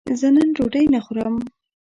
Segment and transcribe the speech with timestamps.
[0.19, 1.35] زه نن ډوډی نه خورم